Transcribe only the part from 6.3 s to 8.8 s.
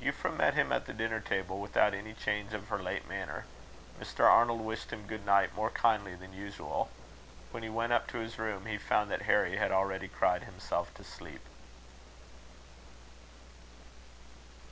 usual. When he went up to his room, he